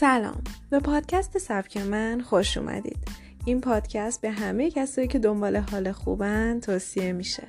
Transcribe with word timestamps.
سلام. 0.00 0.42
به 0.70 0.80
پادکست 0.80 1.38
سبک 1.38 1.76
من 1.76 2.20
خوش 2.20 2.56
اومدید. 2.56 2.98
این 3.44 3.60
پادکست 3.60 4.20
به 4.20 4.30
همه 4.30 4.70
کسایی 4.70 5.08
که 5.08 5.18
دنبال 5.18 5.56
حال 5.56 5.92
خوبن 5.92 6.60
توصیه 6.60 7.12
میشه. 7.12 7.42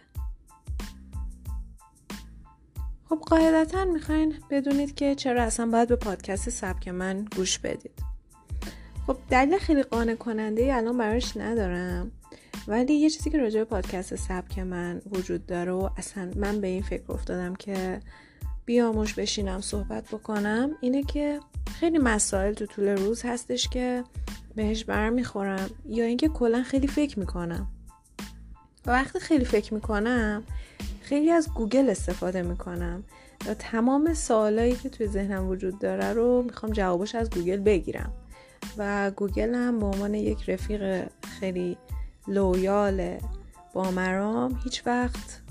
خب 3.10 3.16
قاعدتا 3.16 3.86
می‌خواین 3.86 4.34
بدونید 4.50 4.96
که 4.96 5.16
چرا 5.16 5.44
اصلا 5.44 5.66
باید 5.66 5.88
به 5.90 5.96
پادکست 5.96 6.50
سبک 6.50 6.88
من 6.88 7.26
گوش 7.36 7.60
بدید. 7.60 8.04
خب 9.08 9.18
دلیل 9.30 9.58
خیلی 9.58 9.84
قانع 9.84 10.16
کننده 10.16 10.62
ای 10.62 10.72
الان 10.72 10.98
براش 10.98 11.38
ندارم 11.38 12.12
ولی 12.68 12.94
یه 12.94 13.10
چیزی 13.10 13.30
که 13.30 13.38
راجع 13.38 13.60
به 13.60 13.66
پادکست 13.66 14.16
سبک 14.16 14.60
من 14.60 15.02
وجود 15.12 15.46
داره 15.46 15.72
و 15.72 15.90
اصلا 15.98 16.32
من 16.36 16.62
به 16.62 16.68
این 16.68 16.82
فکر 16.82 17.12
افتادم 17.12 17.56
که 17.56 18.00
بیاموش 18.70 19.14
بشینم 19.14 19.62
صحبت 19.62 20.08
بکنم 20.08 20.70
اینه 20.82 21.04
که 21.04 21.40
خیلی 21.80 21.98
مسائل 21.98 22.54
تو 22.54 22.66
طول 22.66 22.88
روز 22.88 23.22
هستش 23.26 23.68
که 23.68 24.04
بهش 24.56 24.84
برمیخورم 24.84 25.70
یا 25.86 26.06
اینکه 26.06 26.28
کلا 26.28 26.64
خیلی 26.64 26.88
فکر 26.88 27.20
می‌کنم. 27.20 27.68
و 28.86 28.92
وقتی 28.92 29.20
خیلی 29.20 29.46
فکر 29.46 29.74
می‌کنم 29.74 30.44
خیلی 31.02 31.32
از 31.32 31.54
گوگل 31.54 31.90
استفاده 31.90 32.42
می‌کنم 32.42 33.04
و 33.48 33.54
تمام 33.54 34.14
سوالایی 34.14 34.76
که 34.76 34.90
توی 34.90 35.08
ذهنم 35.08 35.48
وجود 35.48 35.80
داره 35.80 36.14
رو 36.14 36.42
می‌خوام 36.42 36.72
جوابش 36.72 37.16
از 37.16 37.30
گوگل 37.30 37.60
بگیرم. 37.60 38.14
و 38.78 39.12
گوگل 39.12 39.56
هم 39.56 39.80
به 39.80 39.86
عنوان 39.86 40.14
یک 40.14 40.50
رفیق 40.50 41.08
خیلی 41.40 41.78
loyal 42.28 43.18
با 43.74 43.92
مرام 43.92 44.60
هیچ 44.64 44.88
وقت 44.88 45.42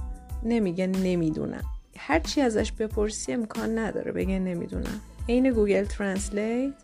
نمیگه 0.45 0.87
نمی‌دونم. 0.87 1.78
هرچی 1.99 2.41
ازش 2.41 2.73
بپرسی 2.73 3.33
امکان 3.33 3.79
نداره 3.79 4.13
بگه 4.13 4.39
نمی‌دونم. 4.39 5.01
عین 5.29 5.51
گوگل 5.51 5.85
ترنسلیت 5.85 6.75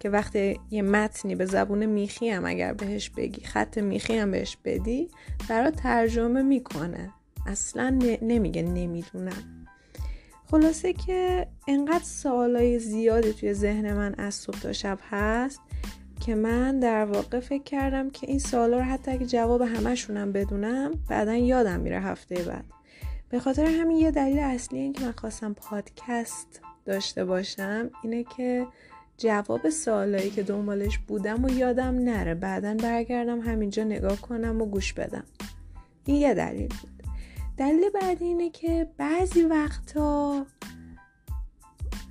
که 0.00 0.10
وقتی 0.10 0.60
یه 0.70 0.82
متنی 0.82 1.34
به 1.34 1.46
زبون 1.46 1.86
میخی 1.86 2.28
هم 2.28 2.44
اگر 2.44 2.72
بهش 2.72 3.10
بگی 3.10 3.44
خط 3.44 3.78
میخی 3.78 4.16
هم 4.16 4.30
بهش 4.30 4.56
بدی 4.64 5.08
برات 5.48 5.76
ترجمه 5.76 6.42
می‌کنه. 6.42 7.10
اصلا 7.46 7.98
نمیگه 8.22 8.62
نمی‌دونم. 8.62 9.66
خلاصه 10.50 10.92
که 10.92 11.46
انقدر 11.68 12.04
سوالای 12.04 12.78
زیادی 12.78 13.32
توی 13.32 13.54
ذهن 13.54 13.92
من 13.92 14.14
از 14.18 14.34
صبح 14.34 14.60
تا 14.60 14.72
شب 14.72 14.98
هست 15.10 15.60
که 16.20 16.34
من 16.34 16.80
در 16.80 17.04
واقع 17.04 17.40
فکر 17.40 17.62
کردم 17.62 18.10
که 18.10 18.26
این 18.26 18.38
سوالا 18.38 18.78
رو 18.78 18.84
حتی 18.84 19.10
اگه 19.10 19.26
جواب 19.26 19.62
همشونم 19.62 20.32
بدونم 20.32 20.92
بعدا 21.08 21.34
یادم 21.34 21.80
میره 21.80 22.00
هفته 22.00 22.34
بعد. 22.34 22.64
به 23.30 23.40
خاطر 23.40 23.64
همین 23.64 23.96
یه 23.96 24.10
دلیل 24.10 24.38
اصلی 24.38 24.78
این 24.78 24.92
که 24.92 25.04
من 25.04 25.12
خواستم 25.12 25.54
پادکست 25.54 26.60
داشته 26.84 27.24
باشم 27.24 27.90
اینه 28.02 28.24
که 28.24 28.66
جواب 29.18 29.70
سوالایی 29.70 30.30
که 30.30 30.42
دنبالش 30.42 30.98
بودم 30.98 31.44
و 31.44 31.50
یادم 31.50 31.94
نره. 31.94 32.34
بعدا 32.34 32.74
برگردم 32.74 33.40
همینجا 33.40 33.84
نگاه 33.84 34.20
کنم 34.20 34.62
و 34.62 34.66
گوش 34.66 34.92
بدم. 34.92 35.24
این 36.04 36.16
یه 36.16 36.34
دلیل 36.34 36.68
بود. 36.68 37.02
دلیل 37.56 37.90
بعدی 37.90 38.24
اینه 38.24 38.50
که 38.50 38.88
بعضی 38.96 39.42
وقتا 39.42 40.46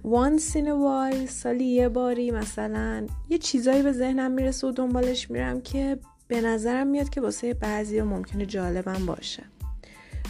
once 0.03 0.53
in 0.53 0.65
a 0.65 0.75
while 0.83 1.25
سالی 1.25 1.65
یه 1.65 1.89
باری 1.89 2.31
مثلا 2.31 3.07
یه 3.29 3.37
چیزایی 3.37 3.81
به 3.81 3.91
ذهنم 3.91 4.31
می‌رسه 4.31 4.67
و 4.67 4.71
دنبالش 4.71 5.31
میرم 5.31 5.61
که 5.61 5.99
به 6.27 6.41
نظرم 6.41 6.87
میاد 6.87 7.09
که 7.09 7.21
واسه 7.21 7.53
بعضی 7.53 8.01
ممکنه 8.01 8.45
جالبم 8.45 9.05
باشه. 9.05 9.43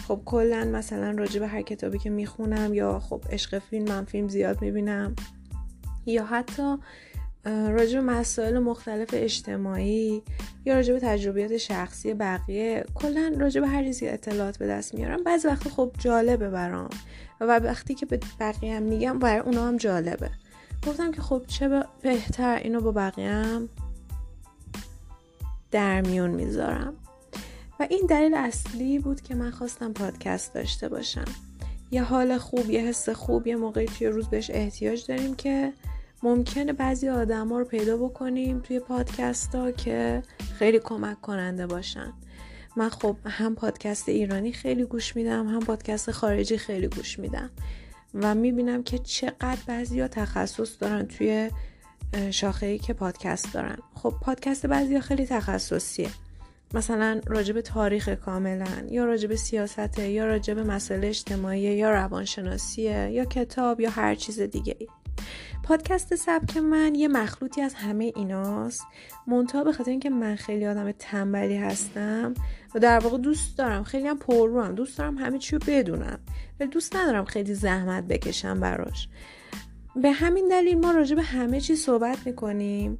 خب 0.08 0.22
کلا 0.24 0.64
مثلا 0.64 1.10
راجع 1.10 1.40
به 1.40 1.46
هر 1.46 1.62
کتابی 1.62 1.98
که 1.98 2.10
می‌خونم 2.10 2.74
یا 2.74 3.00
خب 3.00 3.24
عشق 3.30 3.58
فیلم 3.58 3.88
من 3.88 4.04
فیلم 4.04 4.28
زیاد 4.28 4.62
می‌بینم. 4.62 5.16
یا 6.06 6.24
حتی 6.24 6.76
راجع 7.44 8.00
به 8.00 8.06
مسائل 8.06 8.58
مختلف 8.58 9.08
اجتماعی 9.12 10.22
یا 10.64 10.74
راجع 10.74 10.92
به 10.92 11.00
تجربیات 11.00 11.56
شخصی 11.56 12.14
بقیه 12.14 12.84
کلا 12.94 13.34
راجع 13.38 13.60
به 13.60 13.68
هر 13.68 13.84
چیزی 13.84 14.08
اطلاعات 14.08 14.58
به 14.58 14.66
دست 14.66 14.94
میارم. 14.94 15.24
بعضی 15.24 15.48
وقت 15.48 15.68
خب 15.68 15.92
جالبه 15.98 16.50
برام. 16.50 16.90
و 17.40 17.58
وقتی 17.58 17.94
که 17.94 18.06
به 18.06 18.20
بقیه 18.40 18.76
هم 18.76 18.82
میگم 18.82 19.18
برای 19.18 19.40
اونا 19.40 19.68
هم 19.68 19.76
جالبه. 19.76 20.30
گفتم 20.86 21.12
که 21.12 21.22
خب 21.22 21.42
چه 21.46 21.84
بهتر 22.02 22.56
اینو 22.56 22.80
با 22.80 22.92
بقیه 22.92 23.30
هم 23.30 23.68
در 25.70 26.00
میون 26.00 26.30
می‌ذارم. 26.30 26.94
و 27.80 27.86
این 27.90 28.06
دلیل 28.08 28.34
اصلی 28.34 28.98
بود 28.98 29.20
که 29.20 29.34
من 29.34 29.50
خواستم 29.50 29.92
پادکست 29.92 30.54
داشته 30.54 30.88
باشم. 30.88 31.24
یه 31.90 32.02
حال 32.02 32.38
خوب 32.38 32.70
یه 32.70 32.80
حس 32.80 33.08
خوب 33.08 33.46
یه 33.46 33.56
موقعی 33.56 33.86
توی 33.86 34.06
روز 34.06 34.28
بهش 34.28 34.50
احتیاج 34.50 35.06
داریم 35.06 35.34
که 35.34 35.72
ممکنه 36.22 36.72
بعضی 36.72 37.08
آدم 37.08 37.48
ها 37.48 37.58
رو 37.58 37.64
پیدا 37.64 37.96
بکنیم 37.96 38.60
توی 38.60 38.80
پادکست 38.80 39.54
ها 39.54 39.70
که 39.70 40.22
خیلی 40.58 40.78
کمک 40.78 41.20
کننده 41.20 41.66
باشن. 41.66 42.12
من 42.76 42.88
خب 42.88 43.16
هم 43.24 43.54
پادکست 43.54 44.08
ایرانی 44.08 44.52
خیلی 44.52 44.84
گوش 44.84 45.16
میدم 45.16 45.48
هم 45.48 45.60
پادکست 45.60 46.10
خارجی 46.10 46.58
خیلی 46.58 46.88
گوش 46.88 47.18
میدم 47.18 47.50
و 48.14 48.34
می‌بینم 48.34 48.82
که 48.82 48.98
چقدر 48.98 49.58
بعضی 49.66 50.00
ها 50.00 50.08
تخصص 50.08 50.76
دارن 50.80 51.06
توی 51.06 51.50
شاخه 52.30 52.66
ای 52.66 52.78
که 52.78 52.92
پادکست 52.92 53.54
دارن. 53.54 53.78
خب 53.94 54.14
پادکست 54.22 54.66
بعضی 54.66 55.00
خیلی 55.00 55.26
تخصصیه. 55.26 56.10
مثلا 56.74 57.20
راجب 57.26 57.60
تاریخ 57.60 58.08
کاملا 58.08 58.86
یا 58.90 59.04
راجب 59.04 59.34
سیاست 59.34 59.98
یا 59.98 60.24
راجب 60.24 60.58
مسئله 60.58 61.08
اجتماعی 61.08 61.60
یا 61.60 61.90
روانشناسیه 61.90 63.10
یا 63.10 63.24
کتاب 63.24 63.80
یا 63.80 63.90
هر 63.90 64.14
چیز 64.14 64.40
دیگه. 64.40 64.76
ای. 64.78 64.86
پادکست 65.62 66.14
سبک 66.14 66.56
من 66.56 66.94
یه 66.94 67.08
مخلوطی 67.08 67.60
از 67.62 67.74
همه 67.74 68.12
ایناست. 68.16 68.86
منتها 69.26 69.64
به 69.64 69.72
خاطر 69.72 69.90
اینکه 69.90 70.10
من 70.10 70.36
خیلی 70.36 70.66
آدم 70.66 70.92
تنبلی 70.92 71.56
هستم 71.56 72.34
و 72.74 72.78
در 72.78 72.98
واقع 72.98 73.18
دوست 73.18 73.58
دارم 73.58 73.84
خیلی 73.84 74.08
هم 74.08 74.18
پر 74.18 74.64
هم 74.64 74.74
دوست 74.74 74.98
دارم 74.98 75.18
همه 75.18 75.38
چی 75.38 75.56
رو 75.56 75.62
بدونم. 75.66 76.18
ولی 76.60 76.68
دوست 76.68 76.96
ندارم 76.96 77.24
خیلی 77.24 77.54
زحمت 77.54 78.04
بکشم 78.04 78.60
براش. 78.60 79.08
به 79.96 80.12
همین 80.12 80.48
دلیل 80.48 80.78
ما 80.78 80.90
راجع 80.90 81.16
به 81.16 81.22
همه 81.22 81.60
چی 81.60 81.76
صحبت 81.76 82.26
می‌کنیم 82.26 82.98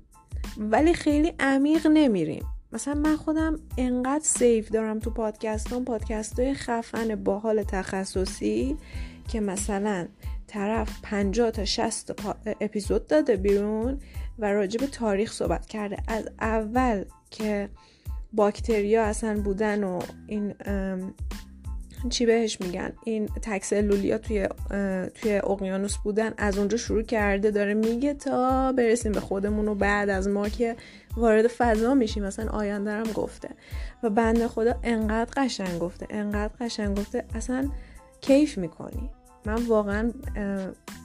ولی 0.59 0.95
خیلی 0.95 1.33
عمیق 1.41 1.87
نمیریم. 1.87 2.45
مثلا 2.73 2.95
من 2.95 3.17
خودم 3.17 3.61
انقدر 3.79 4.25
سیف 4.25 4.71
دارم 4.71 4.99
تو 4.99 5.11
پادکستان 5.11 5.85
پادکست 5.85 6.41
های 6.41 6.55
خفن 6.55 7.15
باحال 7.15 7.63
تخصصی 7.63 8.77
که 9.29 9.41
مثلا 9.41 10.09
طرف 10.47 11.01
50 11.03 11.51
تا 11.51 11.65
60 11.65 12.13
تا 12.13 12.37
اپیزود 12.61 13.07
داده 13.07 13.37
بیرون 13.37 13.99
و 14.39 14.53
راجع 14.53 14.81
به 14.81 14.87
تاریخ 14.87 15.33
صحبت 15.33 15.67
کرده. 15.67 15.97
از 16.09 16.29
اول 16.41 17.05
که 17.31 17.69
باکتریا 18.33 19.05
اصلا 19.05 19.41
بودن 19.41 19.85
و 19.85 20.01
این 20.27 20.55
چی 22.09 22.27
بهش 22.27 22.61
میگن؟ 22.61 22.93
این 23.05 23.27
تکسلولیا 23.27 24.19
توی 24.19 24.49
توی 25.15 25.41
اقیانوس 25.45 25.97
بودن 25.97 26.35
از 26.39 26.59
اونجا 26.59 26.77
شروع 26.77 27.03
کرده 27.03 27.51
داره 27.51 27.75
میگه 27.75 28.15
تا 28.15 28.73
برسیم 28.73 29.13
به 29.13 29.21
خودمون 29.21 29.69
و 29.69 29.75
بعد 29.75 30.09
از 30.09 30.29
ما 30.29 30.49
که 30.49 30.77
وارد 31.17 31.47
فضا 31.47 31.95
میشیم. 31.95 32.25
مثلا 32.25 32.51
آیندرم 32.51 33.13
گفته. 33.13 33.49
و 34.03 34.11
بنده 34.11 34.49
خدا 34.49 34.75
انقدر 34.83 35.31
قشنگ 35.37 35.79
گفته 35.79 36.07
انقدر 36.11 36.53
قشنگ 36.61 36.99
گفته. 36.99 37.25
اصلا 37.35 37.69
کیف 38.21 38.59
می‌کنی. 38.59 39.11
من 39.45 39.55
واقعا 39.55 40.13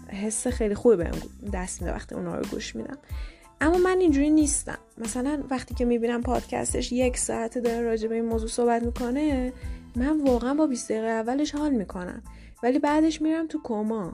حس 0.07 0.47
خیلی 0.47 0.75
خوبی 0.75 0.95
بهم 0.95 1.17
دست 1.53 1.81
میده 1.81 1.94
وقتی 1.94 2.16
اونا 2.16 2.35
رو 2.35 2.45
گوش 2.51 2.75
میدم. 2.75 2.97
اما 3.62 3.78
من 3.78 3.98
اینجوری 4.00 4.30
نیستم. 4.30 4.78
مثلا 4.98 5.44
وقتی 5.50 5.76
که 5.76 5.86
می‌بینم 5.86 6.22
پادکستش 6.22 6.92
یک 6.92 7.18
ساعت 7.18 7.58
داره 7.58 7.82
راجع 7.82 8.08
به 8.08 8.16
این 8.16 8.26
موضوع 8.26 8.50
صحبت 8.50 8.84
می‌کنه 8.84 9.54
من 9.96 10.22
واقعا 10.22 10.54
با 10.54 10.68
20 10.68 10.92
دقیقه 10.92 11.08
اولش 11.08 11.56
حال 11.56 11.72
می‌کنم. 11.72 12.24
ولی 12.63 12.80
بعدش 12.80 13.22
میرم 13.22 13.48
تو 13.48 13.60
کما. 13.63 14.13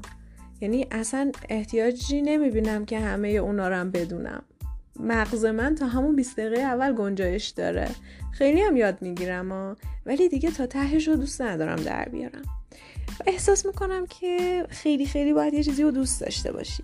یعنی 0.62 0.88
اصلا 0.92 1.32
احتیاجی 1.50 2.22
نمی‌بینم 2.22 2.86
که 2.86 3.00
همه 3.00 3.28
اونا 3.30 3.68
رو 3.68 3.76
هم 3.76 3.92
بدونم. 3.92 4.44
مغز 5.00 5.46
من 5.46 5.76
تا 5.76 5.88
همون 5.88 6.16
20 6.16 6.40
دقیقه 6.40 6.62
اول 6.62 6.94
گنجایش 6.94 7.48
داره. 7.48 7.90
خیلی 8.32 8.62
هم 8.62 8.78
یاد 8.78 9.02
می‌گیرم 9.02 9.78
ولی 10.06 10.30
دیگه 10.30 10.52
تا 10.52 10.66
تهش 10.66 11.08
رو 11.08 11.16
دوست 11.16 11.42
ندارم 11.42 11.76
در 11.76 12.10
بیارم. 12.10 12.42
احساس 13.28 13.66
می‌کنم 13.66 14.06
که 14.06 14.66
خیلی 14.70 15.06
خیلی 15.06 15.34
باید 15.34 15.54
یه 15.54 15.64
چیزی 15.64 15.84
رو 15.84 15.92
دوست 15.92 16.22
داشته 16.22 16.52
باشی. 16.52 16.84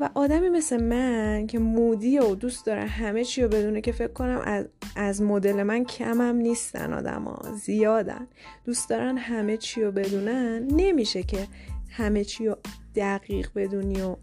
و 0.00 0.10
آدمی 0.14 0.48
مثل 0.48 0.82
من 0.82 1.46
که 1.46 1.58
مودی 1.58 2.18
و 2.18 2.34
دوست 2.34 2.66
داره 2.66 2.84
همه 2.84 3.24
چی 3.24 3.42
رو 3.42 3.48
بدونه 3.48 3.80
که 3.80 3.92
فکر 3.92 4.12
کنم 4.12 4.42
از, 4.44 4.66
از 4.96 5.22
مدل 5.22 5.62
من 5.62 5.84
کمم 5.84 6.36
نیستن 6.36 6.92
آدما 6.92 7.42
زیادن. 7.64 8.28
دوست 8.64 8.90
دارن 8.90 9.18
همه 9.18 9.56
چی 9.56 9.82
رو 9.82 9.92
بدونن. 9.92 10.68
نمیشه 10.70 11.22
که 11.22 11.46
همه 11.90 12.24
چی 12.24 12.46
رو 12.46 12.56
دقیق 12.94 13.50
بدونی 13.54 14.00
و 14.00 14.16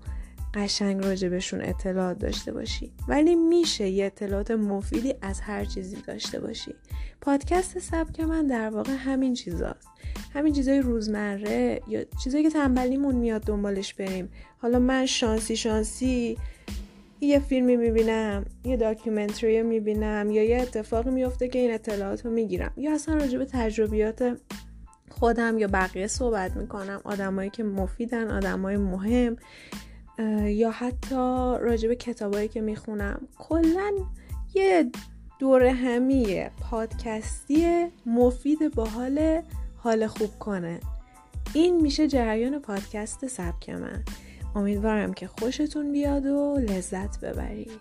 قشنگ 0.54 1.04
راجبشون 1.04 1.62
اطلاعات 1.62 2.20
داشته 2.20 2.52
باشی. 2.52 2.92
ولی 3.08 3.36
میشه 3.36 3.88
یه 3.88 4.06
اطلاعات 4.06 4.52
مفیدی 4.52 5.16
از 5.22 5.42
هر 5.42 5.66
چیزی 5.66 5.98
داشته 6.08 6.40
باشی. 6.40 6.76
پادکست 7.22 7.80
سبک 7.80 8.20
من 8.20 8.48
در 8.48 8.70
واقع 8.70 8.92
همین 8.92 9.34
چیزاست. 9.34 9.88
همین 10.34 10.54
چیزای 10.54 10.80
روزمره 10.80 11.82
یا 11.88 12.04
چیزایی 12.24 12.44
که 12.44 12.50
تنبلیمون 12.50 13.16
میاد 13.16 13.42
دنبالش 13.42 13.94
بریم. 13.94 14.30
حالا 14.58 14.80
من 14.80 15.06
شانسی 15.06 15.56
شانسی 15.56 16.38
یه 17.22 17.40
فیلمی 17.40 17.76
می‌بینم 17.78 18.46
یه 18.64 18.78
داکیومنتری 18.78 19.62
می‌بینم 19.64 20.32
یا 20.32 20.44
یه 20.44 20.62
اتفاقی 20.62 21.10
میفته 21.12 21.48
که 21.48 21.60
این 21.60 21.74
اطلاعات 21.74 22.26
رو 22.26 22.32
می‌گیرم. 22.32 22.74
یا 22.78 22.94
اصلا 22.94 23.16
راجع 23.16 23.38
به 23.38 23.46
تجربیات 23.46 24.38
خودم 25.10 25.58
یا 25.58 25.68
بقیه 25.68 26.08
صحبت 26.08 26.56
می‌کنم. 26.56 27.02
آدمایی 27.04 27.50
که 27.50 27.64
مفیدن 27.64 28.32
آدمای 28.32 28.78
مهم. 28.78 29.36
یا 30.46 30.72
حتی 30.72 31.16
راجع 31.62 31.88
به 31.88 31.96
کتابایی 31.96 32.48
که 32.48 32.62
می‌خونم. 32.62 33.28
کلا 33.38 33.92
یه 34.54 34.92
دور 35.40 35.64
همیه 35.64 36.52
پادکستی 36.72 37.88
مفید 38.06 38.76
با 38.76 38.86
حال 38.86 39.42
حال 39.78 40.08
خوب 40.08 40.40
کنه. 40.40 40.80
این 41.54 41.82
میشه 41.82 42.08
جریان 42.08 42.60
پادکست 42.60 43.28
سبک 43.28 43.70
من. 43.70 44.04
امیدوارم 44.56 45.14
که 45.14 45.28
خوشتون 45.28 45.92
بیاد 45.92 46.26
و 46.26 46.58
لذت 46.58 47.20
ببرید. 47.20 47.72